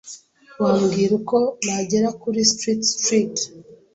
[0.61, 3.35] Wambwira uko nagera kuri Street Street?